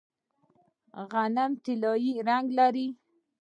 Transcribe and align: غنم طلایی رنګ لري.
غنم 1.11 1.51
طلایی 1.63 2.11
رنګ 2.27 2.47
لري. 2.57 2.87